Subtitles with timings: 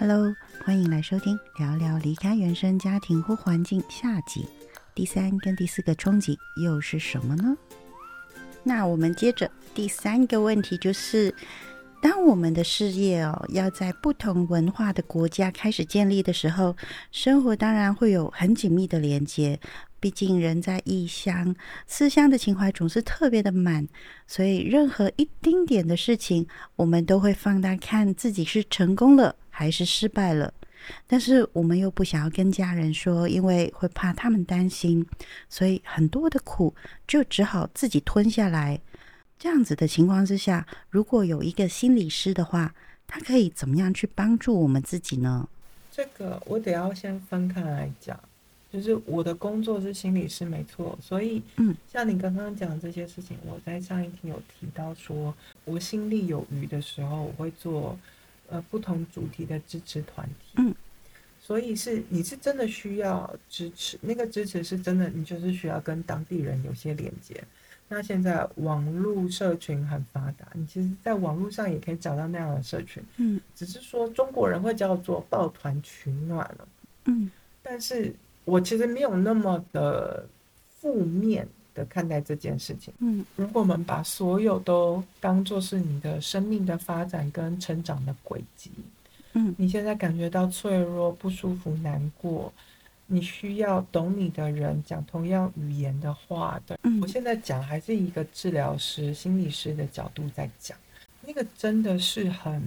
[0.00, 0.32] Hello，
[0.64, 4.46] 欢迎来收听聊聊离开原生家庭或环境下集。
[4.94, 7.56] 第三跟第四个冲击又是什么呢？
[8.62, 11.34] 那我们接着第三个问题就是，
[12.00, 16.76] 当我们的事业哦要在不同文化的国家开始建立的时候，
[17.10, 19.58] 生活当然会有很紧密的连接。
[19.98, 21.56] 毕竟人在异乡，
[21.88, 23.88] 思乡的情怀总是特别的满，
[24.28, 26.46] 所以任何一丁点的事情，
[26.76, 30.54] 我们都会放大看自己是成功了还是失败了。
[31.08, 35.04] 但是我们又不想要跟家人说，因为会怕他们担心，
[35.48, 36.72] 所以很多的苦
[37.08, 38.80] 就只好自己吞下来。
[39.36, 42.72] 这样子的情况之下，如果有一个心理师的话，
[43.08, 45.48] 他可以怎么样去帮助我们自己呢？
[45.90, 48.16] 这个我得要先分开来讲。
[48.70, 50.96] 就是我的工作是心理师，没错。
[51.02, 55.34] 所以，嗯，像你刚刚讲这些事情，我在上一天有提到，说
[55.64, 57.98] 我心力有余的时候，我会做
[58.48, 60.54] 呃不同主题的支持团体。
[60.56, 60.74] 嗯，
[61.40, 67.42] 所以是你是真的需要支持，那个支持是真的，你就是需要跟当地人有些连接。
[67.88, 73.02] 那现在网络社群很发达，你其实在网络上也可以找到那样的社群。
[73.16, 76.68] 嗯，只是说中国人会叫做抱团取暖了。
[77.06, 77.30] 嗯，
[77.62, 78.14] 但是。
[78.44, 80.26] 我其实没有那么的
[80.80, 81.46] 负面
[81.78, 82.92] 的看待这件事情。
[82.98, 88.72] 嗯，如果我们把所有都当做是你的生命的发展跟成长的轨迹，
[89.34, 92.52] 嗯，你现在感觉到脆弱、不舒服、难过，
[93.06, 96.76] 你需要懂你的人讲同样语言的话的。
[96.82, 100.76] 嗯，我现在讲还是一个治疗师、心理师的角度在讲，
[101.24, 102.60] 那个真的是很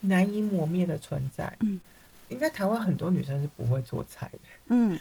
[0.00, 1.52] 难以磨灭的存在。
[1.60, 1.80] 嗯，
[2.28, 4.38] 应该台湾很多女生是不会做菜的。
[4.68, 4.98] 嗯。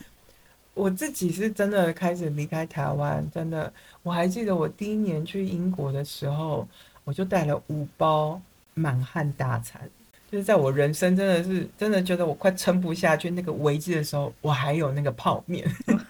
[0.73, 3.71] 我自己是真的开始离开台湾，真的，
[4.01, 6.67] 我还记得我第一年去英国的时候，
[7.03, 8.41] 我就带了五包
[8.73, 9.87] 满汉大餐，
[10.31, 15.63] 就是在我人生真的是真的觉得我快撑不下去那个危机的时候，我还有那个泡面，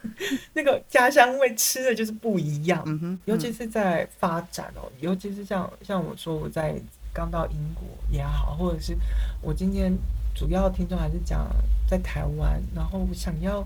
[0.53, 6.73] 那个家乡味吃的就是不一样，尤其是在发展哦，尤其是像像我说我在
[7.13, 8.95] 刚到英国也好，或者是
[9.41, 9.93] 我今天
[10.33, 11.45] 主要听众还是讲
[11.85, 13.61] 在台湾，然后想要。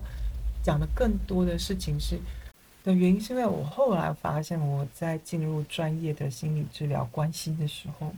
[0.67, 2.19] 讲的更多的事情是
[2.83, 8.13] 的原因，是因为我后来发现，我在进入专业的心理治疗关系的时候，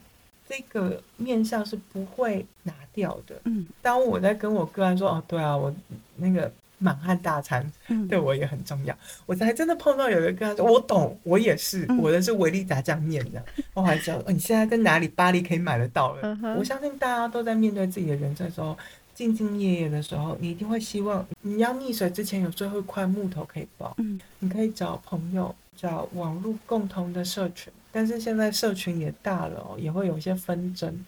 [0.49, 3.39] 这个面相是不会拿掉的。
[3.43, 5.71] 嗯，当我在跟我个案说：“哦，对啊，我
[6.15, 7.71] 那个满汉大餐
[8.09, 13.45] 对我也很重要。”我才真的碰到有一个个案说：“我懂，我也是，我的是维力炸酱面的。”
[13.75, 15.07] 我还知道你现在在哪里？
[15.07, 16.35] 巴黎可以买得到了。
[16.57, 18.75] 我相信大家都在面对自己的人生的时候。
[19.19, 23.93] 兢兢业业的时候，你一定会希望你要溺水之前有最后一块木头可以抱。
[23.97, 31.05] 嗯，你可以找朋友，找网络共同的社群，但是现在社群也大了哦，也会有一些纷争。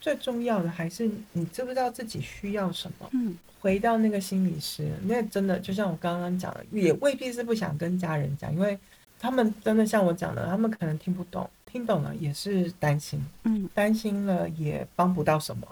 [0.00, 3.08] 最重要的还是你知不知道自己需要什么？
[3.14, 8.78] 嗯，回到那个心理师，那真的就像我刚刚讲的，也未必是不想跟家人讲，因为
[9.18, 13.20] 他们真的像我讲的，他们可能听不懂，听懂了也是担心。
[13.42, 15.66] 嗯，担心了也帮不到什么。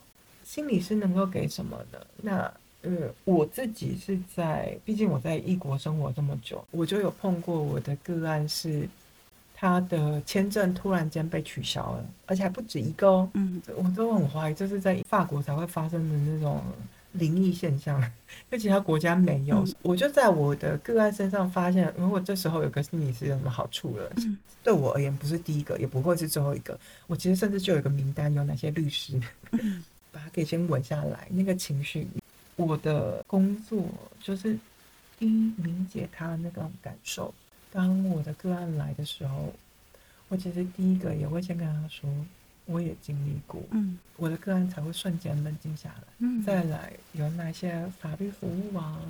[0.49, 1.99] 心理师能够给什么呢？
[2.23, 2.91] 那呃，
[3.27, 8.89] 我自己是在，毕竟我在异国生活这么久，我就有碰过我的个案是，
[9.55, 13.31] 他的签证突然间被取消了，而且还不止一个哦。
[13.35, 16.63] 嗯，我都很怀疑这是在法国才会发生的那种
[17.13, 18.03] 灵异现象，
[18.51, 19.63] 在其他国家没有。
[19.83, 24.11] 我就在我的个案身上发现，如果这时候有个心理师有什么好处了？
[24.17, 26.81] 嗯，对我而言不是第一个，也不会是最后一个。
[27.07, 29.21] 我其实甚至就有一个名单，有哪些律师。
[30.19, 32.09] 把它给先稳下来，那个情绪。
[32.56, 33.87] 我的工作
[34.21, 34.59] 就是
[35.17, 37.33] 第一理解他那个感受。
[37.71, 39.55] 当我的个案来的时候，
[40.27, 42.11] 我其实第一个也会先跟他说，
[42.67, 46.05] 我也经历过，嗯，我的个案才会瞬间冷静下来。
[46.19, 49.00] 嗯，再来有哪些法律服务啊？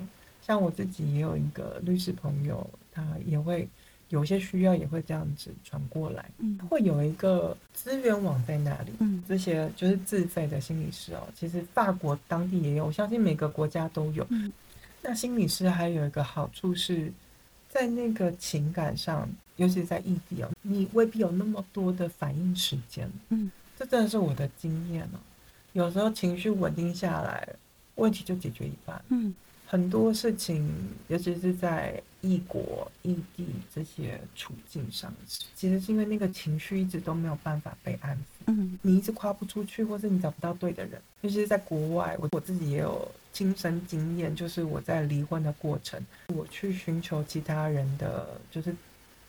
[0.43, 3.67] 像我自己也有一个律师朋友，他也会。
[4.09, 11.27] 有些需要也会这样子传过来，嗯，会有一个资源网在那里，嗯，这些就是自费的心理师哦。
[11.35, 14.25] 其实法国当地也有，我相信每个国家都有。
[14.29, 14.51] 嗯，
[15.01, 17.11] 那心理师还有一个好处是，
[17.69, 23.09] 在那个情感上，尤其是在异地哦，你未必有那么多的反应时间。
[23.29, 25.19] 嗯，这真的是我的经验哦。
[25.73, 27.47] 有时候情绪稳定下来，
[27.95, 29.01] 问题就解决一半。
[29.09, 29.33] 嗯。
[29.71, 30.67] 很多事情，
[31.09, 35.13] 尤其是在异国异地这些处境上，
[35.55, 38.43] 其实是因为那个情绪一直都没有办法被安抚。
[38.47, 41.01] 嗯，你一直跨不出去，或是你找不到对的人。
[41.21, 48.75] 尤其是在国外，我我自己也有亲身经验，就是我在离婚的过程，我去寻求其他人的就是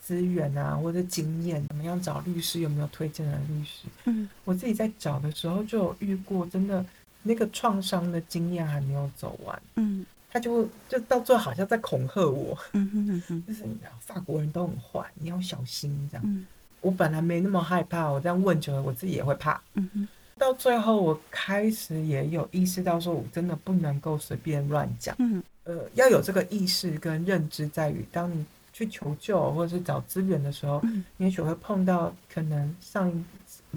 [0.01, 3.87] 资源啊，或者经验，怎么样找律师，有没有推荐的律师？
[4.05, 6.85] 嗯，我自己在找的时候就有遇过，真的。
[7.23, 13.65] 那个创伤的经验还没有走完，嗯，他就就到最后好像在恐吓我，嗯哼哼，就是
[14.01, 16.47] 法国人都很坏，你要小心这样。
[16.81, 19.61] 我本来没那么害怕，我这样问久了，我自己也会怕。
[19.75, 25.15] 嗯哼，到最后我开始也有意识到，说我真的不能够随便乱讲。
[25.19, 30.81] 嗯，呃，要有这个意识跟认知，在于当你去求救或者是找资源的时候，
[31.19, 33.25] 你也许会碰到可能上一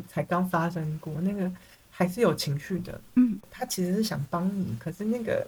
[0.07, 1.51] 才刚发生过那个，
[1.89, 3.01] 还是有情绪的。
[3.15, 5.45] 嗯，他其实是想帮你，可是那个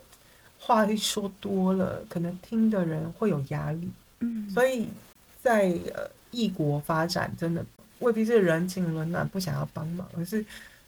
[0.66, 3.90] 话一说多了，可能听的人会有压力。
[4.20, 4.88] 嗯，所以
[5.42, 6.10] 在呃。
[6.32, 7.66] 异国发展真的
[8.00, 10.46] 未必是人情冷暖不想要帮忙，而是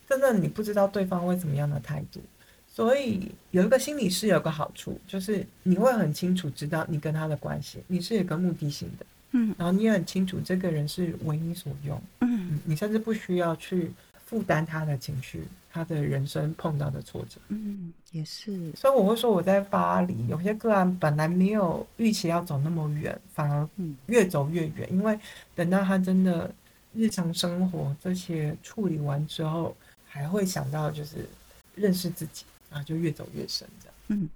[0.10, 2.20] 真的你不知道对方会怎么样的态度。
[2.68, 13.94] 所以有一个心理师有个好处，就是你会很清楚知道你跟他的关系，你是有个目的性的，嗯，然后你也很清楚这个人是为你所用，嗯，你甚至不需要去
[14.26, 15.44] 负担他的情绪。
[15.78, 23.70] 他的人生碰到的挫折，嗯，也是，所以我会说我在巴黎有些个案本来没有预期要走那么远，反而
[24.08, 25.18] 越走越远，因为
[25.54, 26.52] 等到他真的
[26.96, 29.76] 日常生活这些处理完之后，
[30.08, 31.30] 还会想到就是
[31.76, 34.28] 认识自己，然后就越走越深，这样，嗯，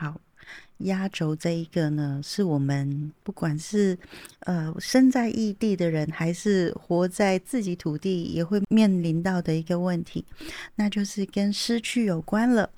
[0.00, 0.20] 好。
[0.84, 3.96] 压轴这一个呢，是我们不管是
[4.40, 10.24] 呃身在异地的人，还是活在自己土地，也会面临到的一个问题，
[10.76, 12.70] 那就是跟失去有关了，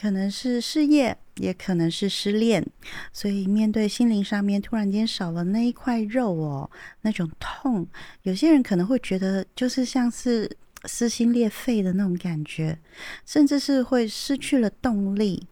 [0.00, 2.66] 可能是事业，也可能是失恋，
[3.12, 6.70] 所以面对心灵上面突然间少了那一块肉哦，
[7.02, 7.86] 那种痛，
[8.22, 10.50] 有些人可能会觉得就是像是
[10.86, 12.78] 撕心裂肺的那种感觉，
[13.26, 15.46] 甚至是会失去了动力。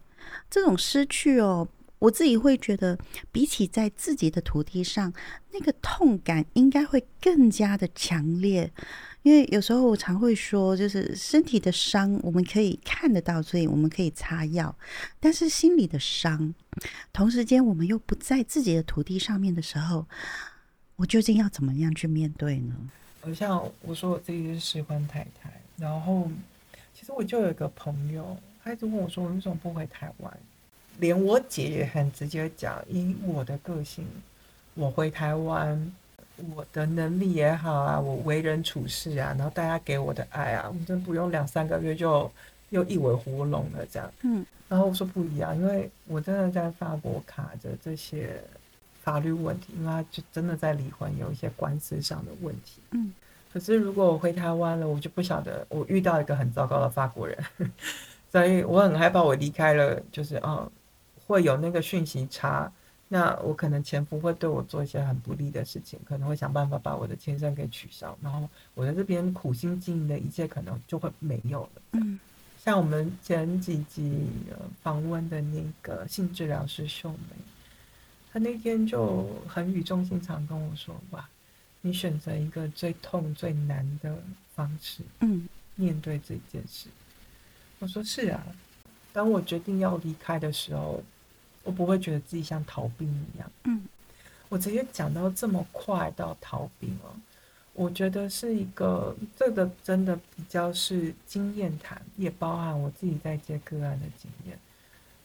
[0.49, 1.67] 这种失去哦，
[1.99, 2.97] 我自己会觉得，
[3.31, 5.11] 比起在自己的土地上，
[5.51, 8.71] 那个痛感应该会更加的强烈。
[9.23, 14.69] 因为有时候我常会说，就是身体的伤我们可以看得到，所以我们可以擦药；
[15.19, 16.53] 但是心里的伤，
[17.11, 20.05] 同时间我们又不在自己的土地上面的时候，
[20.95, 22.75] 我究竟要怎么样去面对呢？
[23.33, 26.29] 像我说我自己是失婚太太，然后
[26.93, 28.37] 其实我就有一个朋友。
[28.65, 30.37] 他一直问我说：“我为什么不回台湾？”
[30.97, 34.07] 连我姐也很直接讲：“以我的个性，
[34.73, 35.93] 我回台湾，
[36.55, 42.29] 我的能力也好啊，我为人处事啊，然后大家给我的爱啊，我真不用两三个月就
[42.71, 48.41] 又一尾活龙了这样。”嗯，然后我说不一样，因为我真的在法国卡着这些
[49.03, 52.81] 法律问题，因为他就真的在离婚，有一些官司上的问题。
[52.89, 53.13] 嗯，
[53.53, 57.37] 可是如果我回台湾了，我就不晓得我遇到一个很糟糕的法国人。
[58.35, 60.69] 所以我很害怕，我离开了，就是哦，
[61.25, 62.69] 会有那个讯息差。
[63.07, 71.81] 那我可能前夫会对我做一些很不利的事情，可能会想办法把我的签证给取消，然后我在这边苦心经营的一切可能就会没有了。
[71.93, 72.19] 嗯，
[72.57, 74.27] 像我们前几集
[74.83, 77.37] 访问的那个性治疗师秀梅，
[78.33, 81.25] 她那天就很语重心长跟我说：“哇，
[81.79, 84.13] 你选择一个最痛最难的
[84.53, 86.89] 方式，嗯，面对这件事。”
[87.79, 88.41] 我说是啊，
[89.11, 91.03] 当我决定要离开的时候，
[91.63, 93.51] 我不会觉得自己像逃兵一样。
[93.65, 93.83] 嗯，
[94.49, 97.15] 我直接讲到这么快到逃兵了，
[97.73, 104.57] 我觉得是一个这个真的比较是经验谈，也包含我自己在接个案的经验。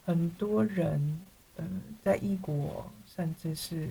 [0.04, 1.20] 很多人，
[1.56, 3.88] 嗯，在异国，甚至是，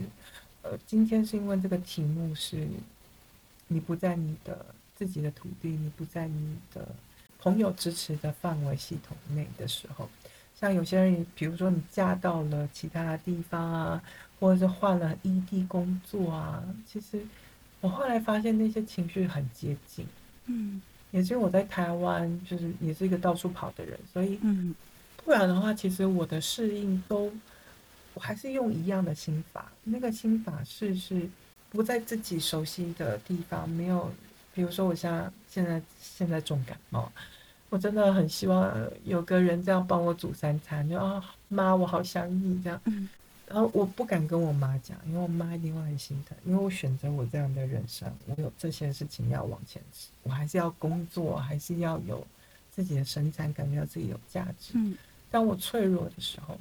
[0.64, 2.68] 呃，今天是因为这个题目是，
[3.68, 6.88] 你不在你的自己的土地，你不在你的。
[7.42, 10.10] 朋友支持的范围系统内的时候，
[10.60, 14.04] 像有些人，比如说你嫁到了其他地方啊，
[14.40, 17.22] 或者是换了异地工作啊，其实
[17.80, 20.06] 我后来发现那些情绪很接近。
[20.48, 20.82] 嗯，
[21.12, 24.76] 也是我在台湾，就是也是一个到处跑的人，所以，嗯，
[25.24, 27.32] 不然的话，其实我的适应都，
[28.14, 29.72] 我还是用一样的心法。
[29.84, 31.30] 那个心法是是
[31.70, 34.12] 不在自己熟悉的地方，没有。
[34.54, 37.12] 比如说，我像现在现在重感冒，
[37.70, 38.72] 我真的很希望
[39.04, 42.80] 有个人这样帮我煮三餐，就啊妈，我好想你这样。
[43.48, 52.26] 然后我不敢跟我妈讲，因为我妈一定会很心疼，因为我选择我这样的人生，我有这些事情要往前吃，我还是要工作，还是要有
[52.72, 54.74] 自己的生产，感觉到自己有价值。
[54.76, 54.96] 嗯，
[55.32, 56.56] 当我脆弱的时候，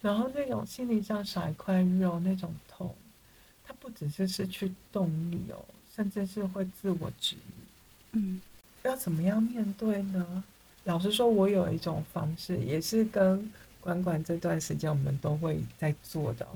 [0.00, 2.94] 然后那种心理上少一块肉那种痛，
[3.66, 5.56] 它不只是失去动力哦。
[5.92, 7.59] 甚至是会自我质疑，
[8.12, 8.40] 嗯，
[8.82, 10.44] 要怎么样面对呢？
[10.84, 13.50] 老实说，我有一种方式，也是跟
[13.80, 16.46] 管管这段时间我们都会在做的，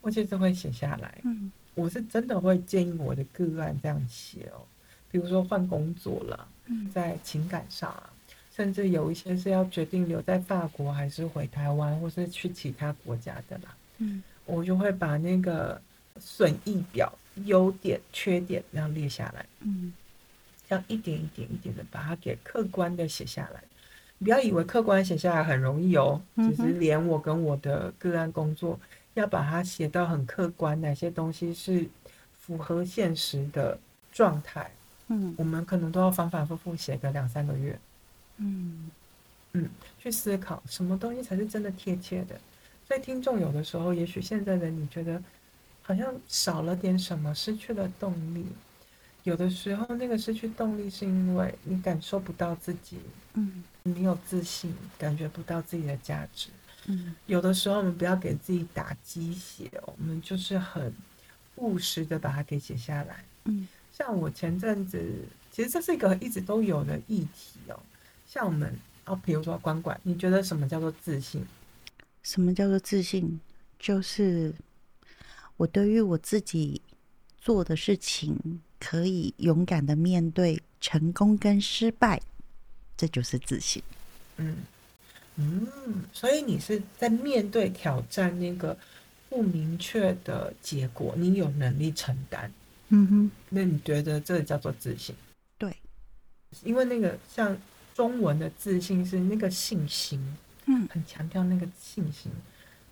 [0.00, 1.18] 我其实会写下来。
[1.24, 4.62] 嗯，我是真的会建议我的个案这样写哦，
[5.10, 6.48] 比如说换工作了，
[6.94, 8.10] 在情感上啊，
[8.54, 13.74] 甚至有一些是要决定留在法国还是回台湾，或是去其他国家的啦。
[13.98, 15.80] 嗯，我就会把那个
[16.18, 17.12] 损益表、
[17.44, 19.44] 优点、缺点那样列下来。
[19.60, 19.92] 嗯，
[20.72, 23.62] 这样一点一点一点的把它给客观的写下来。
[24.18, 28.80] 不要以为客观写下来很容易哦，其实连我跟我的个案工作，
[29.12, 31.86] 要把它写到很客观，哪些东西是
[32.40, 33.78] 符合现实的
[34.10, 34.70] 状态，
[35.08, 37.78] 嗯，我们可能都要反反复复写个两三个月，
[38.38, 38.90] 嗯
[39.52, 42.40] 嗯，去思考什么东西才是真的贴切的。
[42.88, 45.22] 所以听众有的时候，也许现在的你觉得
[45.82, 48.46] 好像少了点什么，失去了动力。
[49.24, 52.98] 有的时候，那个失去动力是因为你感受不到自己，
[53.34, 56.48] 嗯，没有自信，感觉不到自己的价值，
[56.86, 57.14] 嗯。
[57.26, 60.92] 有的时候，我们不要给自己打鸡血，我们就是很
[61.56, 63.68] 务实的把它给写下来，嗯。
[63.92, 65.00] 像我前阵子，
[65.52, 67.78] 其实这是一个一直都有的议题哦。
[68.26, 71.44] 像我们哦，比如说管管，你觉得什么叫做自信？
[72.22, 73.38] 什么叫做自信？
[73.78, 74.52] 就是
[75.56, 76.82] 我对于我自己
[77.38, 78.60] 做的事情。
[78.82, 82.20] 可以勇敢的面对成功跟失败，
[82.96, 83.80] 这就是自信。
[84.38, 84.56] 嗯
[85.36, 85.68] 嗯，
[86.12, 88.76] 所以你是在面对挑战那个
[89.28, 92.52] 不明确的结果，你有能力承担。
[92.88, 95.14] 嗯哼，那你觉得这叫做自信？
[95.56, 95.74] 对，
[96.64, 97.56] 因为那个像
[97.94, 100.20] 中文的自信是那个信心，
[100.66, 102.32] 嗯，很强调那个信心，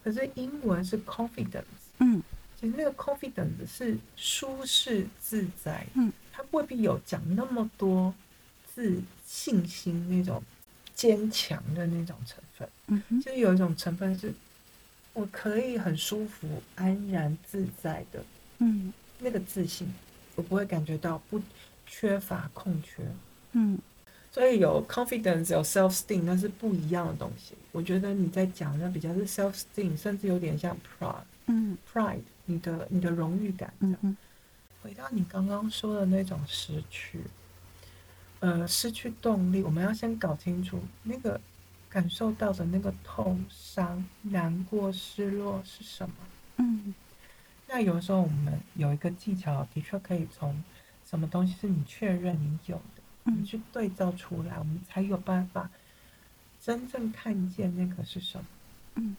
[0.04, 1.64] 可是英文是 confidence，
[1.99, 2.23] 嗯。
[2.61, 8.12] 其实那个 confidence 是舒适自在，嗯，他未必有讲那么多
[8.67, 10.43] 自信心那种
[10.95, 14.35] 坚强的那种成分，嗯哼，就是有一种成分是，
[15.14, 18.23] 我可以很舒服、安然自在的，
[18.59, 19.90] 嗯，那个自信，
[20.35, 21.40] 我不会感觉到不
[21.87, 23.02] 缺乏空缺，
[23.52, 23.79] 嗯，
[24.31, 27.55] 所以有 confidence 有 self esteem 那是不一样的东西。
[27.73, 32.21] 我觉得你在讲的比较是 self esteem，甚至有点像 pride，嗯，pride。
[32.50, 34.16] 你的你的荣誉感，嗯
[34.83, 37.21] 回到你刚刚说的那种失去，
[38.40, 41.40] 呃，失去动力，我们要先搞清楚那个
[41.88, 46.14] 感受到的那个痛伤、难过、失落是什么。
[46.57, 46.92] 嗯，
[47.69, 50.61] 那有时候我们有一个技巧，的确可以从
[51.07, 55.71] 什么东西是你确认你有的，你去对照出来，我们才有办法
[56.61, 58.45] 真正看见那个是什么。
[58.97, 59.16] 嗯。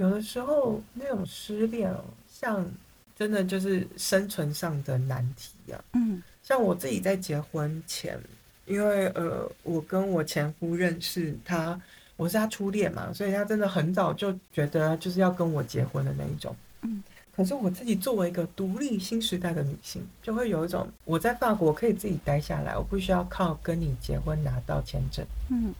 [0.00, 2.66] 有的时候那种失恋哦，像
[3.14, 5.84] 真的就是生存上的难题啊。
[5.92, 8.18] 嗯，像我自己在结婚前，
[8.64, 11.78] 因为呃，我跟我前夫认识他，
[12.16, 16.56] 我是他初恋嘛，所以他真的很早就觉得就是要跟我结婚的那一种。
[16.80, 17.02] 嗯，
[17.36, 25.22] 可是我自己作为一个独立新时代的女性，就会有一种我在法国可以自己待下来，我不需要靠跟你结婚拿到签证。
[25.50, 25.74] 嗯嗯。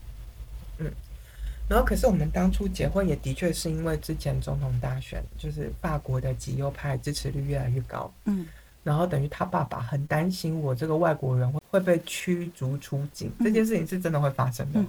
[1.71, 8.45] 然后，可是我们当初结婚也的确是因为之前总统大选，就是法国的极右派支持率越来越高，嗯，
[8.83, 14.83] 然后等于他爸爸很担心我这个外国人会会被驱逐出境，这件事情是真的会发生的，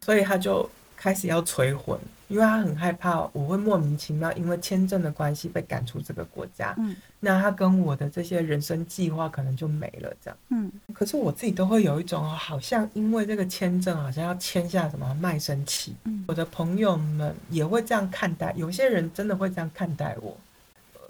[0.00, 0.70] 所以他就。
[0.94, 1.98] 开始要催婚，
[2.32, 6.74] 因为他很害怕我会莫名其妙因为签证的关系被赶出这个国家。
[6.78, 10.12] 嗯，那他跟我的这些人生计划可能就没了。
[10.24, 15.94] 这样，嗯，可是我自己都会有一种好像因为这个签证好像要签下什么卖身契。
[16.04, 20.36] 嗯，我的朋友们也会这样看待，有些人真的会这样看待我。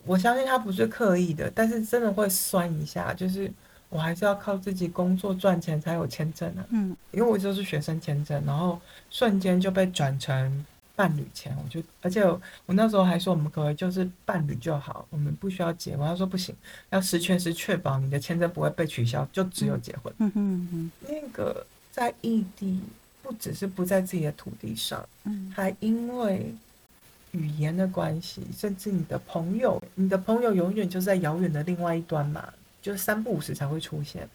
[0.04, 3.50] 我相信他不是刻意的，但是真的会酸一下，就是。
[3.94, 6.64] 我还是要靠自己工作赚钱才有签证啊。
[6.70, 10.64] 嗯，因为我就是学生签证，然后瞬间就被转成
[10.94, 12.40] 伴侣签，我就而且我
[12.74, 16.06] 那时候还说我们可以就是伴侣就好，我们不需要结婚。
[16.06, 16.54] 他说不行，
[16.90, 20.12] 要十全十确保你的签证不会被取消，就只有结婚。
[20.18, 22.80] 嗯嗯嗯，那个在异地
[23.22, 26.54] 不只是不在自己的土地上，嗯，还因为
[27.32, 32.52] 语言的关系，甚至你的朋友，你的朋友永远就在遥远的另外一端嘛。
[32.82, 34.28] 就是三不五时才会出现，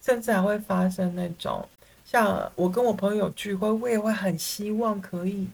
[0.00, 1.68] 甚至还会发生那种，
[2.04, 5.48] 像我跟我朋友聚会，我也会很希望可以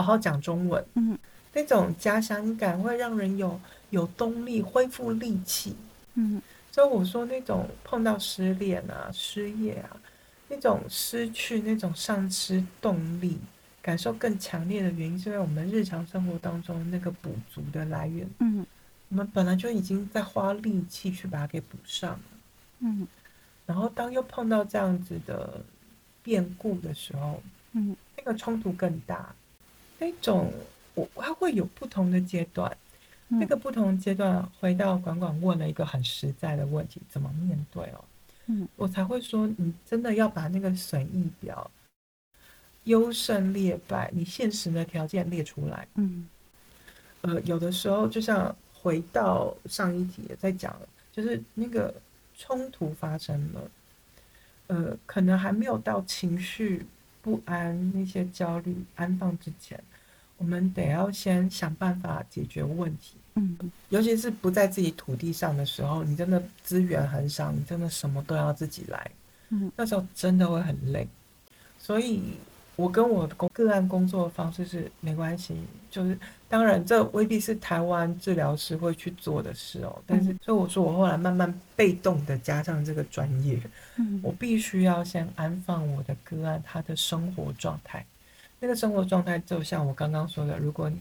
[0.00, 1.18] 好好讲中文，嗯，
[1.52, 5.76] 那种家乡感会让人有有动力恢复力气，
[6.14, 6.40] 嗯，
[6.72, 9.96] 所以我说那种碰到失恋啊、失业啊，
[10.48, 13.38] 那种失去那种丧失动力，
[13.82, 18.64] 感受更强烈的原因，是因为我们日常生活当中那个补足的来源，嗯。
[19.10, 22.20] 我们本来就已经在花力气去把它给补上了，
[22.78, 23.08] 嗯，
[23.66, 25.60] 然后当又碰到这样子的
[26.22, 27.42] 变故的时候，
[27.72, 29.34] 嗯，那个冲突更大，
[30.00, 30.52] 那种
[30.94, 32.76] 我它会有不同的阶段，
[33.28, 38.04] 那个不同阶段回到管管问了一个很实在的问题，怎么面对哦？
[38.46, 41.70] 嗯，我才会说你真的要把那个损益表
[42.84, 45.86] 优胜劣败，你现实的条件列出来。
[45.94, 46.28] 嗯，
[47.20, 50.74] 呃，有的时候就像回到上一题在讲，
[51.12, 51.94] 就是那个
[52.36, 53.70] 冲突发生了，
[54.68, 56.86] 呃，可能还没有到情绪
[57.22, 59.82] 不安、那些焦虑安放之前，
[60.36, 63.16] 我们得要先想办法解决问题。
[63.34, 63.56] 嗯，
[63.90, 69.10] 尤其是不在自己土地上的时候，你真的资源很少，你真的什么都要自己来。
[69.50, 71.06] 嗯，那时候真的会很累。
[71.78, 72.34] 所以，
[72.76, 75.54] 我跟我的工个案工作的方式是没关系，
[75.90, 76.18] 就是
[76.50, 80.02] 当然这未必是台湾治疗师会去做的事哦。
[80.06, 83.58] 但是，所以我说我后来慢慢被动的加上这个专业，
[83.96, 88.04] 嗯，我必须要先安放我的个案他的生活状态。
[88.58, 90.98] 那个生活状态就像我刚刚说的，如果你。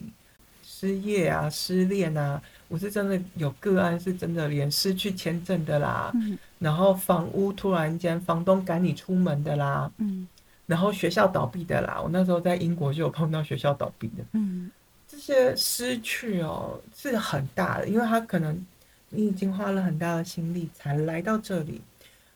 [0.72, 10.25] 失业啊，失恋啊，我是真的有个案，是真的连失去签证的啦，嗯，然后房屋突然间房东赶你出门的啦，嗯，
[10.68, 14.78] 然后学校倒闭的啦，我那时候在英国就有碰到学校倒闭的，嗯，这
[15.20, 18.66] 些失去哦是很大的，因为他可能
[19.10, 21.82] 你已经花了很大的心力才来到这里，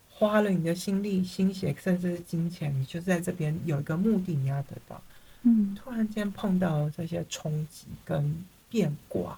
[0.10, 5.02] 花了你的心力、心血，甚至是金钱，你就在这边有一个目的，你要得到。
[5.44, 9.38] 嗯，突然间碰到这些冲击跟变卦，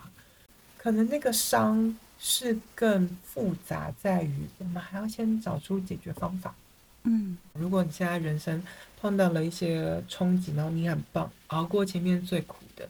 [0.78, 6.54] 可能那个伤是更复杂，在于我们还要先找出解决方法。
[7.04, 8.64] 嗯，如果你现在人生
[9.02, 12.88] 碰到了一些冲击，然后你很棒，熬过前面最苦的，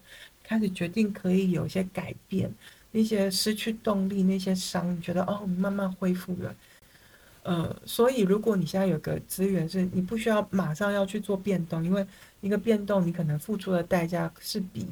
[0.48, 2.54] 开始决定可以有一些改变，
[2.92, 6.56] 那些失去动力那些伤，你觉得哦，慢慢恢复了。
[7.44, 12.06] 呃，所以如果你现在有个资源，是你不需要马上要去做变动，因为
[12.42, 14.88] 一个变动你可能付出的代价是比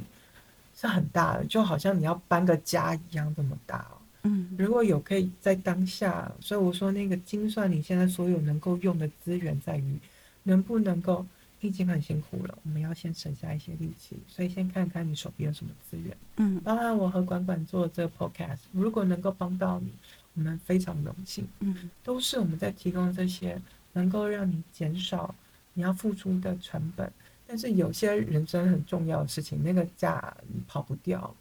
[0.76, 3.98] 是很大的，就好像你要搬个家一样这么大哦。
[4.24, 10.00] 嗯，如果有可以在当下，所以我说那个精算你现在所有能够用的资源，在于
[10.44, 11.26] 能不能够
[11.68, 16.18] 已经很辛苦了，我们要先省下一些力气，所以先看看你手边有什么资源。
[16.38, 19.92] 嗯，当然我和管管做这个 podcast，如果能够帮到你。
[20.36, 25.36] 我们非常荣幸，嗯，都是我们在提供这些能够让你减少
[25.76, 27.08] 你要付出的成本，
[27.46, 31.32] 但是有些人生很重要的事情，那个价你跑不掉。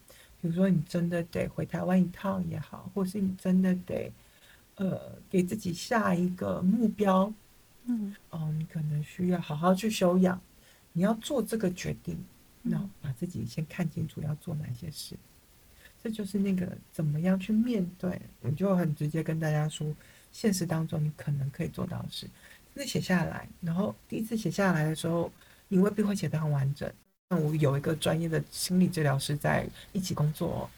[0.43, 4.13] 比如说，你真的得回台湾一趟也好，或是你真的得，
[4.75, 7.33] 呃，给自己下一个目标，
[7.87, 10.40] 嗯，哦，你可能需要好好去修养，
[10.92, 12.16] 你要做这个决定，
[12.62, 15.16] 那把自己先看清楚要做哪些事。
[16.03, 19.87] 这就是那个怎么样去面对，我就很直接跟大家说，
[20.33, 22.27] 现实当中你可能可以做到的事，
[22.75, 25.31] 那写下来，然后第一次写下来的时候，
[25.68, 26.90] 你未必会写得很完整。
[27.29, 30.68] 那我有一个专业的心理治疗师在一起工作，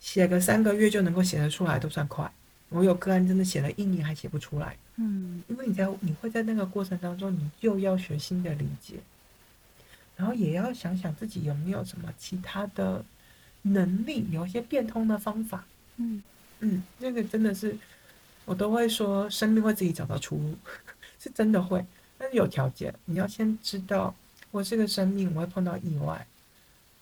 [0.00, 2.30] 写个三个月就能够写得出来，都算快。
[2.70, 8.96] 我有个案真的写了一年还写不出来，嗯，因为你在你会在那个过程当中，你又要学新的理解，
[10.16, 13.04] 然后也要想想自己有没有什么其他的。
[13.62, 16.22] 能力有一些变通的方法，嗯。
[16.60, 17.76] 嗯，那个真的是
[18.44, 20.56] 我都会说，生命会自己找到出路，
[21.18, 21.84] 是真的会，
[22.16, 24.14] 但是有条件，你要先知道，
[24.52, 26.24] 我是个生命我会碰到意外，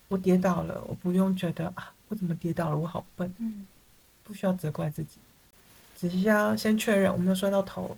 [0.09, 3.66] 我跌倒了，我不用觉得啊，我怎么跌倒了，我好笨，嗯，
[4.24, 5.18] 不需要责怪自己，
[5.96, 7.96] 只是要先确认我没有摔到头，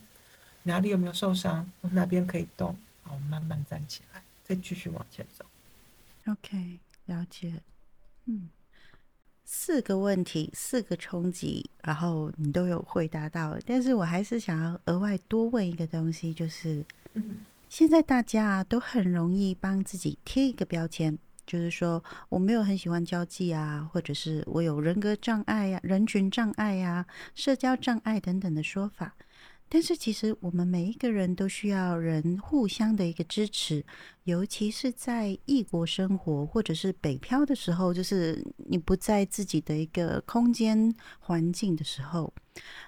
[0.63, 5.45] 哪里有没有受伤，我哪边可以动，好，慢慢站起来，再继续往前走。
[6.27, 7.55] OK，了解。
[8.27, 8.49] 嗯，
[9.45, 16.85] 四个问题，四个冲击，然后你都有回答到，但是我还是想要额外多问一个东西，就是，
[17.69, 29.17] 现在大家都很容易帮自己贴一个标签，就是说我没有很喜欢交际啊，或者是我有人格障碍呀、人群障碍呀、社交障碍等等的说法。
[29.71, 33.85] 但是其实我们每一个人都需要人互相的一个支持，
[34.25, 42.33] 尤其是在异国生活或者是北漂的时候，就是你不在自己的一个空间环境的时候，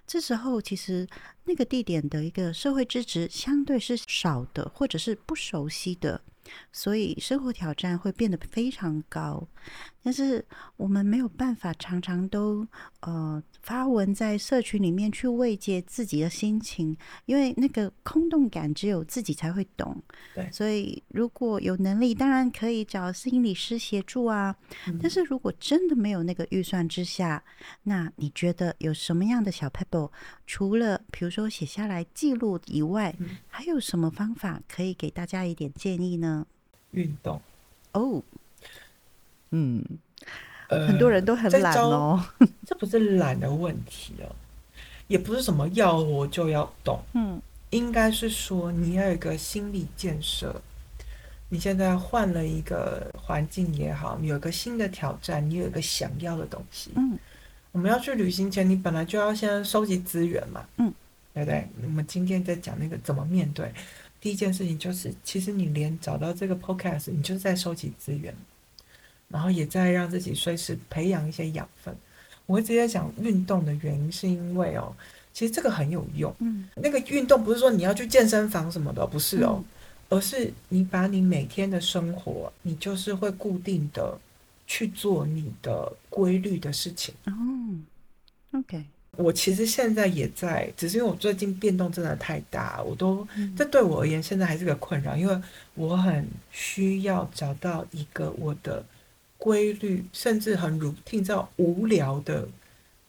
[0.07, 1.07] 这时候其实
[1.45, 6.23] 那个地点的一个社会支持相对是少的，或者是不熟悉的。
[6.73, 9.47] 所以生活挑战会变得非常高，
[10.03, 10.45] 但是
[10.77, 12.67] 我们没有办法常常都
[13.01, 20.03] 呃发文在社群里面去慰藉自己的心情，因为那个空洞感只有自己才会懂。
[20.35, 24.57] 对，所以如果有能力，当然可以找心理师协助啊。
[25.01, 27.43] 但是如果真的没有那个预算之下，
[27.83, 30.11] 那你觉得有什么样的小 pebble？
[30.47, 33.15] 除了比如说写下来记录以外，
[33.49, 36.47] 还有什么方法可以给大家一点建议呢？
[36.93, 37.41] 运动
[37.93, 38.23] 哦，
[39.51, 39.85] 嗯，
[40.69, 42.25] 很多人都很懒哦，
[42.67, 44.31] 这不是懒的问题哦，
[45.09, 50.55] 也不是什么要我就要懂，嗯，应该是说你要有一个心理建设，
[51.49, 56.91] 你现在换了一个环境也好，你有个新的挑战，你有一个想要的东西。
[56.95, 57.19] 嗯，
[57.73, 60.65] 我们要去旅行前，你本来就要先收集资源嘛。
[60.77, 60.93] 嗯，
[61.35, 61.67] 对不对？
[61.83, 63.73] 我们今天在讲那个怎么面对，
[64.21, 68.33] 第一件事情就是，其实你连找到这个 podcast，你就是在收集资源，
[69.31, 71.97] 然后也在让自己随时培养一些养分。
[72.47, 74.93] 我会直接讲运动的原因，是因为哦，
[75.33, 76.35] 其实这个很有用。
[76.41, 79.65] 嗯，那个运动不是说你要去健身房什么的，不是哦。
[80.09, 84.19] 而是你把你每天的生活，你就是会固定的
[84.67, 87.15] 去做你的规律的事情。
[87.27, 87.33] 哦
[88.59, 93.25] ，OK，我其实现在也在，只是因为我最近变动真的太大，我都
[93.57, 95.41] 这对我而言现在还是个困扰，因为
[95.77, 98.85] 我很需要找到一个我的
[99.41, 102.47] 规律，甚至很 routine 到无聊的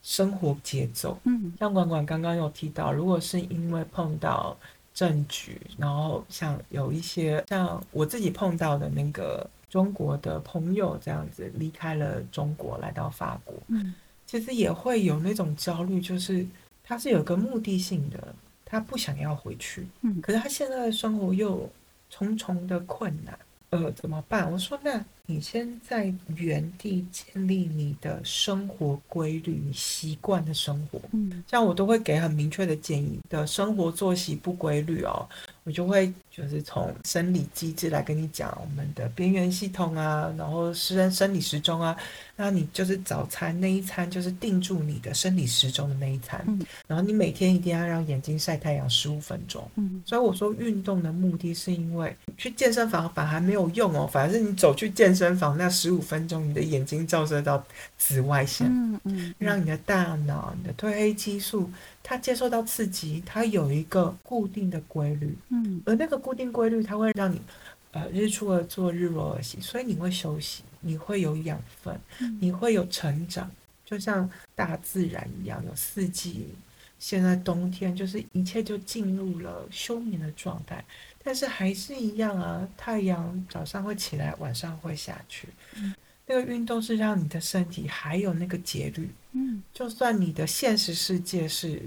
[0.02, 1.20] 生活节奏。
[1.26, 4.58] 嗯，像管管刚刚有提到，如果是因为碰到。
[4.94, 13.96] 政局，然后像有一些像我自己碰到的那个中国的朋友这样子离开了中国来到法国，嗯，
[14.28, 16.46] 其实也会有那种焦虑，就是
[16.84, 21.70] 他是有个目的性的，他不想要回去，嗯，可是他现在的生活又
[22.10, 23.40] 重重的困难，
[23.70, 24.52] 呃，怎么办？
[24.52, 25.04] 我说那。
[25.32, 31.00] 你先在原地建立你的生活规律，你习惯的生活。
[31.14, 35.26] 嗯，这样我都会给很明确的建议的生活作息不规律哦，
[35.64, 41.96] 我就会就是从生理机制来跟你讲我们的边缘系统啊，然后生生理时钟啊，
[42.36, 46.44] 那你就是早餐那一餐就是定住你的生理时钟的那一餐。
[46.46, 49.66] 嗯，然后你每天一定要让眼睛晒太阳十五分钟。
[49.76, 55.21] 嗯，所以我说运动的目的是因为去健身房反而没有用哦，反而是你走去健身。
[55.22, 57.64] 身房那十五分钟，你的眼睛照射到
[57.96, 61.70] 紫外线，嗯嗯，让你的大脑、你的褪黑激素，
[62.02, 67.40] 它接受到刺激，它有一个固定的规律，嗯，而那个固定规律，它会让你，
[67.92, 71.96] 呃，日出而作，日落而息，所以你会休息，你会有养分，
[72.40, 73.48] 你会有成长，
[73.86, 76.48] 就像大自然一样，有四季。
[76.98, 80.84] 现在冬天就是一切就进入了休眠的状态。
[81.24, 85.48] 但是还是一样啊，太阳早上会起来，晚上会下去。
[85.76, 85.94] 嗯，
[86.26, 89.10] 那个运动是让你的身体还有那个节律。
[89.34, 91.82] 嗯，就算你的现实世界是，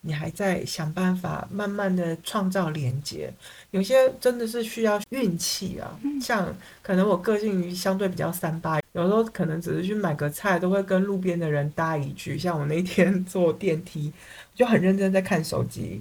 [0.00, 3.32] 你还在想办法慢慢的创造连接，
[3.72, 5.98] 有些真的是需要运气啊。
[6.22, 12.38] 像可能我个性相对比较三八，有时候可能只是去买个菜，都会跟路边的人搭一句。
[12.38, 14.12] 像我那天坐电梯，
[14.54, 16.00] 就很认真在看手机。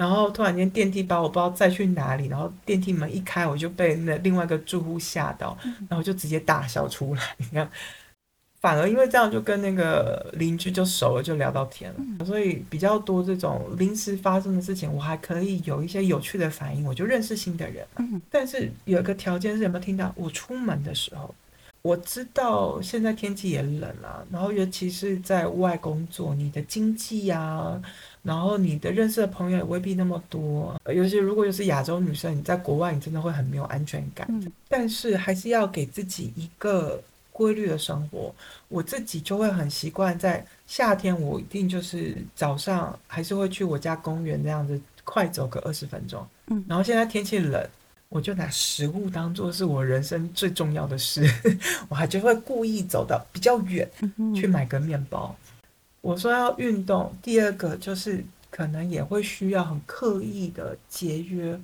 [0.00, 5.54] 然后突然间电梯把我不知道载去哪里，然后电梯门一开，我就被那另外一个住户吓到，
[5.90, 7.22] 然后就直接大笑出来。
[7.36, 7.70] 你看，
[8.62, 12.24] 反而因为这样就跟那个邻居就熟了，就聊到天了。
[12.24, 17.86] 所以比较多这种临时发生的事情，我还可以有一些有趣的反应，我就认识新的人。
[18.30, 20.10] 但是有一个条件是有没有听到？
[20.16, 21.34] 我出门的时候，
[21.82, 27.78] 我知道现在天气也冷了，然后尤其是在外工作，你的经济呀。
[28.22, 34.26] 然后你的认识的朋友也未必那么多，尤其如果又是亚洲女生，你在国外你真的会很没有安全感。
[34.30, 37.02] 嗯，但是还是要给自己一个
[37.32, 38.34] 规律的生活。
[38.68, 46.22] 我自己就会很习惯在夏天，我一定就是早上还是会去我家公园这样子快走个二十分钟。
[46.48, 47.66] 嗯，然后现在天气冷，
[48.10, 51.26] 我就拿食物当做是我人生最重要的事，
[51.88, 53.88] 我还就会故意走到比较远
[54.34, 55.34] 去买个面包。
[56.00, 61.58] 我说要运动，第二个就是可能也会需要很刻意的节约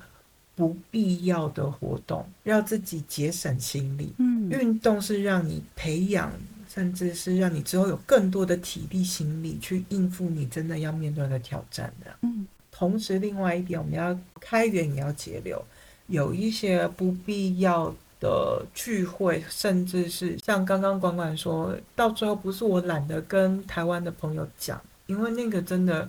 [0.55, 4.13] 不必要的活动，让自己节省心力。
[4.19, 6.33] 嗯，运动是让你培养，
[6.69, 12.15] 甚至是让你之后有更多的体力、心力去应付你真的要面对的挑战的。
[12.23, 15.65] 嗯，同时另外一点，我们要开源也要节流，
[16.09, 17.95] 有一些不必要。
[18.21, 26.09] 的聚会，甚至是像刚刚管管说到最后，不是我懒得跟台湾的朋友讲，因为那个真的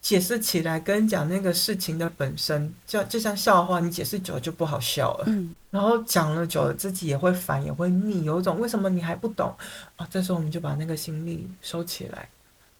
[0.00, 5.24] 解释起来跟讲那个事情的本身，就就像笑话，你解释久了就不好笑了。
[5.26, 9.54] 嗯，然后讲了久了，自己也会烦，也会腻，有一种为什么你还不懂
[9.96, 10.06] 啊？
[10.10, 12.28] 这时候我们就把那个心力收起来，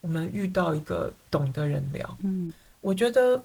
[0.00, 2.16] 我们遇到一个懂的人聊。
[2.22, 3.42] 嗯，我觉得，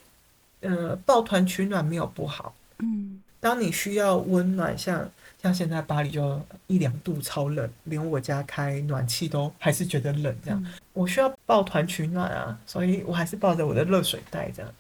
[0.62, 2.54] 呃，抱团取暖没有不好。
[2.78, 3.11] 嗯。
[3.41, 5.10] 当你需要温暖，像
[5.41, 10.34] 像现在巴黎就一两度超冷，连我家开暖气都还是觉得冷。
[10.45, 14.71] 这样，我需要抱团取暖啊，所以我还是抱着我的热水袋这样。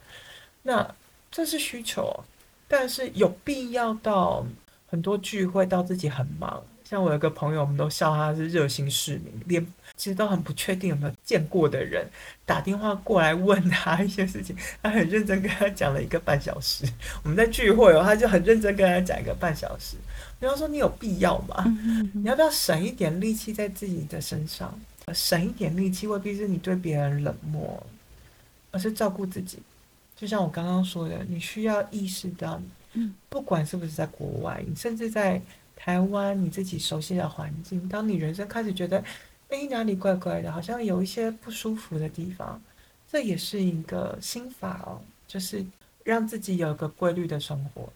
[0.61, 0.95] 那
[1.31, 2.23] 这是需求，
[2.67, 4.45] 但是有必要到
[4.87, 6.63] 很多聚会到自己很忙。
[6.83, 12.07] 像我有个朋友，我们都笑他是热心市民，连其实都很不确定有没有见过的人
[12.45, 16.85] 打电话过来问他一些事情，他很认真跟他讲了一个半小时。
[17.23, 19.97] 我们在聚会哦，他就很认真跟他讲一个半小时。
[20.39, 21.63] 比方说你有必要吗？
[22.13, 24.79] 你要不要省一点力气在自己的身上？
[25.13, 27.85] 省一点力气未必是你对别人冷漠，
[28.71, 29.59] 而是照顾自己。
[30.15, 32.61] 就像我刚刚说的，你需要意识到，
[33.29, 35.41] 不管是不是在国外，你甚至在。
[35.83, 39.03] 台湾，你自己熟悉的环境，当你人生开始觉得，
[39.51, 42.59] 哎，哪里怪怪的，好像有一些不舒服的地方，
[43.07, 45.63] 这也是一个心法哦，就是
[46.05, 47.87] 让自己有个规律的生活。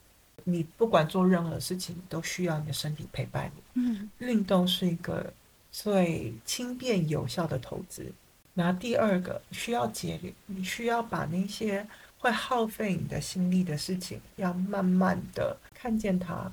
[0.43, 3.61] 你不管做任何事情，都需要你的身体陪伴你。
[3.81, 5.33] 嗯，运动是一个
[5.71, 8.11] 最轻便有效的投资。
[8.53, 11.87] 然后第二个需要节律，你需要把那些
[12.19, 16.51] 会耗费你的心力的事情，要慢慢的看见它。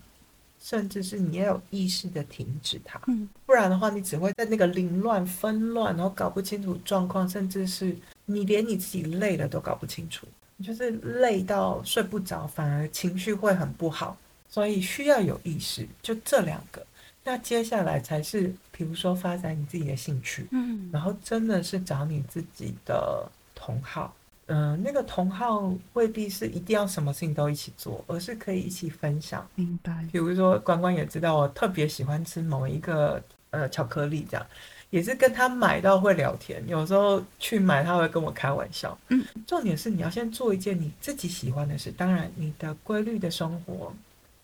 [0.62, 7.96] 甚至是你要有意识的停止它，嗯，不然的话，你只会在那个凌乱纷乱，然后搞不清楚状况，甚至是
[8.27, 10.25] 你连你自己累了都搞不清楚，
[10.57, 14.16] 你就是累到睡不着，反而情绪会很不好。
[14.48, 16.87] 所以需要有意识，就这两个。
[17.25, 24.14] 那接下来才是，比如说发展你自己的兴趣，嗯，然后真的是找你自己的同好。
[24.54, 29.48] 嗯，那个同好未必是一定要什么事情都一起做，而是可以一起分享。
[29.54, 30.06] 明白。
[30.12, 34.46] 比如说，关关也知道我特别喜欢吃某一个呃巧克力，这样
[34.90, 36.62] 也是跟他买到会聊天。
[36.68, 38.98] 有时候去买，他会跟我开玩笑。
[39.08, 39.24] 嗯。
[39.46, 43.90] 重点是你要先做一件你自己喜欢的事，当然你的规律的生活，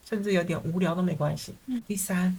[0.08, 1.52] 甚至有点无聊都没关系。
[1.66, 1.82] 嗯。
[1.86, 2.34] 第三，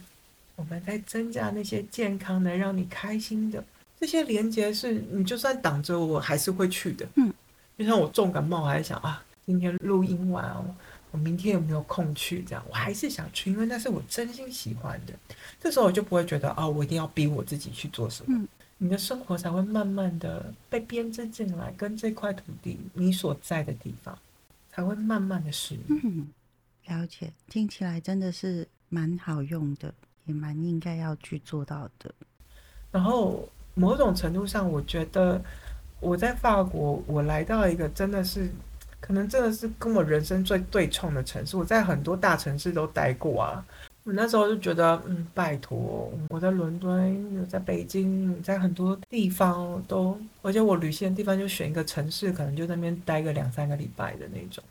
[0.56, 3.62] 我们在增加那些健康的、让你开心的
[4.00, 7.06] 这些连接，是你就算挡着我，还是会去的。
[7.14, 7.32] 嗯。
[7.80, 10.62] 就像我重感冒，我还想啊，今天录音完哦，
[11.12, 12.42] 我明天有没有空去？
[12.42, 15.14] 这样我还是想去，因为那是我真心喜欢的。
[15.58, 18.36] 这时候我就不会觉得啊，我一定要逼我自己去做什么。
[18.36, 24.18] 嗯，你的生活才会慢慢的被编织进来，跟这块土地你所在的地方
[24.70, 25.80] 才会慢慢的适应。
[26.04, 26.28] 嗯，
[26.84, 29.94] 了解，听起来真的是蛮好用的，
[30.26, 32.14] 也蛮应该要去做到的。
[32.92, 35.42] 然后某种程度上，我觉得。
[36.00, 38.50] 我在法国，我来到一个真的是，
[39.00, 41.56] 可能真的是跟我人生最对冲的城市。
[41.56, 43.64] 我在很多大城市都待过啊，
[44.04, 54.64] 我那时候就觉得，嗯，拜托，我在伦敦，在北京，在很多地方都，而且我旅行的地方就选一个城市，可能就那边待个两三个礼拜的那种，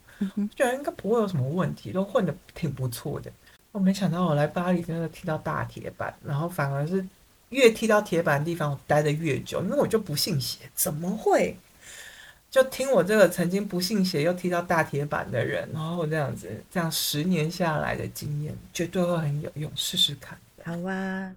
[0.56, 3.32] 觉得应该不会有什么问题，都混得挺不错的。
[3.72, 7.06] 我没想到我来巴黎真的踢到大铁板，然后反而是。
[7.49, 11.57] 越踢到铁板的地方，我待的越久，因为我就不信邪，怎么会？
[12.51, 20.35] 就听我这个曾经不信邪又踢到大铁板的人，然后这样子，这样十年下来的经验，绝对会很有用，试试看。
[20.63, 21.35] 好啊，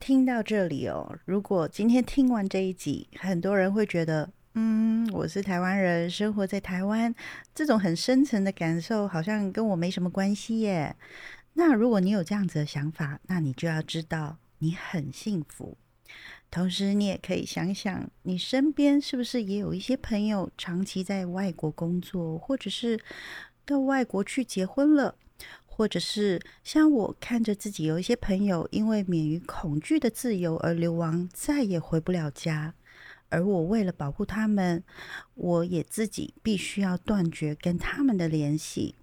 [0.00, 7.14] 听到这里哦，如果今天听完这一集，很多人会觉得，嗯，我是台湾人，生活在台湾，
[7.54, 10.96] 这种很深层的感受好像跟我没什么关系耶。
[11.52, 14.36] 那如果你有这样子的想法，那你就要知道。
[14.58, 15.76] 你很幸福，
[16.50, 22.98] 同时你也可以想想，你身边是不是也有一些朋友长期在外国工作，或者是
[23.64, 25.16] 到外国去结婚了，
[25.66, 32.74] 或者是像我看着自己有一些朋友因为免于恐惧的自由而流亡，再也回不了家，
[33.28, 34.84] 而我为了保护他们，
[35.34, 38.94] 我也自己必须要断绝跟他们的联系。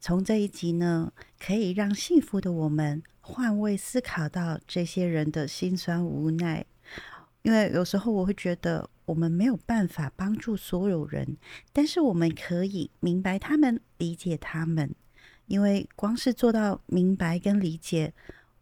[0.00, 3.02] 从这一集呢，可以让幸福的我们。
[3.30, 6.64] 换位思考到这些人的辛酸无奈，
[7.42, 11.36] 因为有时候我会觉得我们没有办法帮助所有人，
[11.70, 14.94] 但是我们可以明白他们，理解他们。
[15.46, 18.14] 因为光是做到明白跟理解，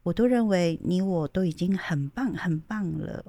[0.03, 3.25] 我都认为你我都已经很棒很棒了。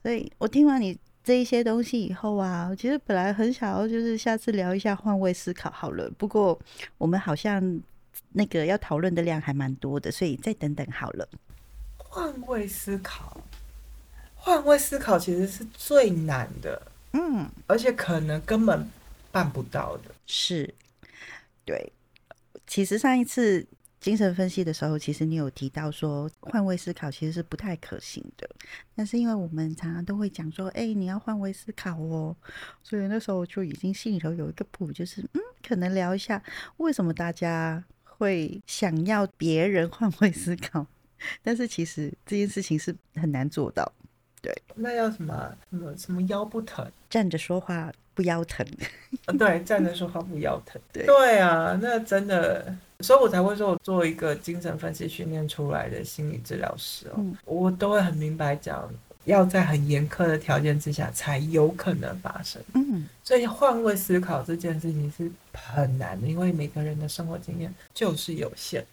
[0.00, 6.56] 所以我听完你这一些东西以后啊，其实本来很想要就是下次聊一下换位思考好了，不过
[6.98, 7.80] 我们好像。
[8.32, 11.28] 那个要讨论的量还蛮多的，所以再等等好了。
[11.96, 13.40] 换位思考，
[14.34, 18.88] 换位思考其实是最难的，嗯，而且可能根本
[19.30, 20.10] 办不到的。
[20.26, 20.74] 是，
[21.64, 21.92] 对。
[22.66, 23.66] 其实上一次
[24.00, 28.48] 精神分析的时候，其实你有提到说换位思考其实是不太可行的。
[28.94, 32.36] 但是因为我们常常都会讲说，哎，你要换位思考哦，
[32.82, 36.42] 所以那时候就已经心里头有一个谱，就是嗯，可能聊一下
[36.78, 37.84] 为什么大家。
[38.20, 40.86] 会想要别人换位思考，
[41.42, 43.90] 但是其实这件事情是很难做到。
[44.42, 48.66] 对，那要什么什么什么腰不疼，站着说话不腰疼。
[49.38, 50.78] 对，站着说话不腰疼。
[50.92, 58.90] 对对啊，那真的所以我才会说，我做一个精神分析训练出来的心理治疗师哦，我都会很明白讲，
[59.30, 62.60] 要在很严苛的条件之下才有可能发生。
[62.74, 68.84] 嗯，所以换位思考这件事情是很难的，因为每个人的生活经验就是有限。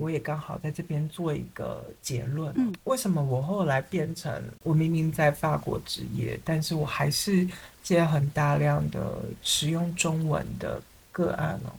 [0.00, 2.52] 我也刚好在这边做一个结论。
[2.56, 7.46] 嗯，为什么我后来变成我明明在法国职业，但是我还是
[7.80, 11.70] 接很大量的使用中文的个案哦。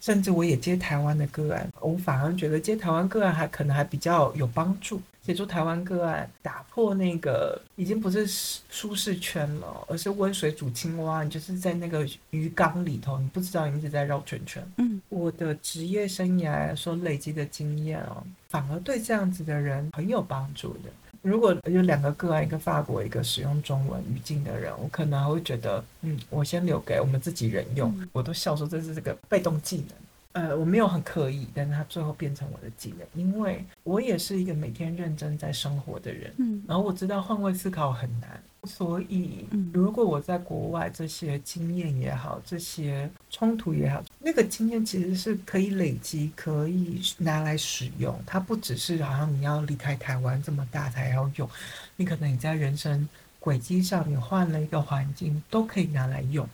[0.00, 5.00] 甚至我也接台湾的个案，我反而觉得接台湾个案还可能还比较有帮助。
[5.22, 11.22] 协助台湾个案打破那个已经不是舒适圈了，而是温水煮青蛙。
[11.22, 14.66] 你就是在那个鱼缸里头，你不知道你一直在绕圈圈。
[14.78, 20.90] 嗯，我的职业生涯所累积的经验哦，反而对这样子的人很有帮助的。
[21.22, 27.94] 如果有两个个案，一个法国，一个使用中文语境的人，我可能还会觉得，嗯，我先留给我们自己人用。
[28.12, 29.88] 我都笑说这是这个被动技能。
[30.32, 36.32] 呃，我没有很刻意，但是它最后变成我的技能，因为我也是一个每天认真在生活的人。
[36.38, 48.16] 嗯，然后我知道换位思考很难，所以如果我在国外这些经验也好，这些冲突也好，那个经验其实是可以累积，可以拿来使用。
[48.24, 51.50] 它不只是好像你要离开台湾这么大才要用，
[51.96, 53.08] 你可能你在人生
[53.40, 56.48] 轨迹上你换了一个环境，都可以拿来用。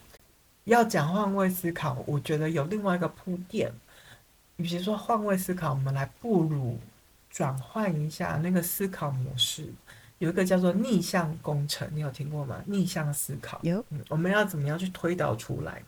[0.67, 3.73] 要讲换位思考，我觉得有另外一个铺垫。
[4.57, 6.79] 与其说换位思考，我们来不如
[7.31, 9.73] 转换一下那个思考模式。
[10.19, 12.63] 有一个叫做逆向工程，你有听过吗？
[12.67, 13.85] 逆向思考有。
[13.91, 15.83] 嗯，我们要怎么样去推导出来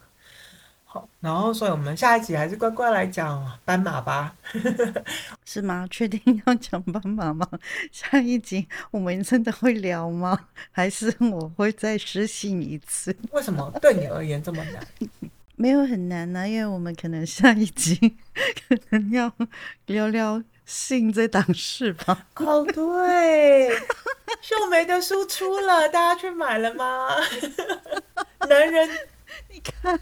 [0.91, 4.35] 好，然后所以我们下一集还是乖乖来讲斑马吧。
[5.45, 5.87] 是吗？
[5.91, 7.47] 确定要讲斑马吗？
[7.93, 10.47] 下一集我们真的会聊吗？
[10.73, 13.15] 还是我会再实习一次？
[13.33, 14.83] 为什么对你而言这么难？
[15.57, 18.17] 没有很难呢，因为我们可能下一集
[18.67, 19.31] 可能要
[19.85, 22.27] 聊聊性这档事吧。
[22.37, 23.69] 哦，对，
[24.41, 27.09] 秀梅的书出了，大家去买了吗？
[28.49, 28.89] 男人。
[29.51, 29.99] 你看，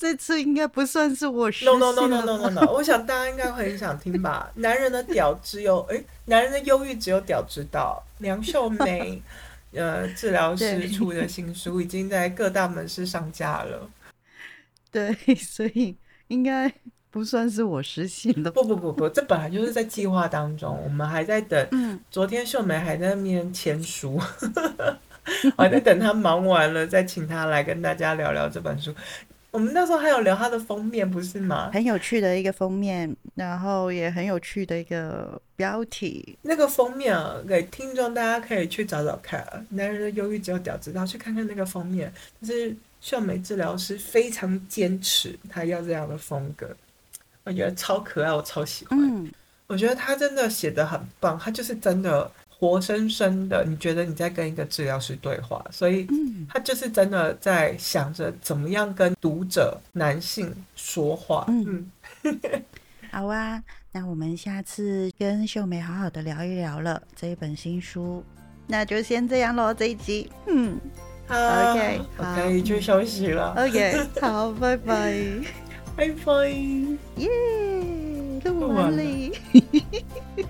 [0.00, 4.50] 这次应该不算是我 no no no no no no no，我想大家应该会很想听吧。
[4.54, 8.02] 男人的屌只有哎，男人的忧郁只有屌知道。
[8.20, 9.22] 梁秀梅，
[9.72, 13.90] 呃，治疗师出的新书已经在各大门市上架了。
[14.90, 15.94] 对，所以
[16.28, 16.72] 应该
[17.10, 18.50] 不算是我实现的。
[18.50, 21.68] 不不不不，这本来就是在计划当中，我们还在等。
[21.72, 24.18] 嗯，昨天秀梅还在那边签书。
[25.56, 28.94] 我在等她忙完了，再请她来跟大家聊聊这本书。
[29.50, 31.70] 我们那时候还有聊他的封面，不是吗？
[31.72, 36.38] 很有趣的一个封面，然后也很有趣的一个标题。
[36.42, 39.44] 那个封面啊，给听众大家可以去找找看。
[39.70, 42.12] 男人的忧郁只有屌知道，去看看那个封面。
[42.40, 46.68] 就是秀美治疗师非常坚持，他要这样的风格，
[47.44, 48.98] 我觉得超可爱，我超喜欢。
[49.00, 49.32] 嗯，
[49.66, 52.30] 我觉得他真的写的很棒，他就是真的。
[52.60, 56.06] 活生生的，你觉得你在跟一个治疗师对话，所以
[56.46, 61.46] 他就是真的在想着怎么样跟读者男性说话。
[61.48, 61.90] 嗯，
[63.10, 68.22] 好啊，那我们下次跟秀梅好好的聊一聊了这一本新书，
[68.66, 70.30] 那就先这样喽，这一集。
[70.46, 70.78] 嗯，
[71.26, 73.54] 好，OK，可以去休息了。
[73.56, 75.16] OK，好，拜拜，
[75.96, 76.48] 拜拜，
[77.16, 77.28] 耶，
[78.44, 79.02] 录完了。